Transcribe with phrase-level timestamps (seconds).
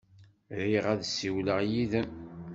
[0.63, 2.07] Riɣ ad ssiwleɣ yid-m.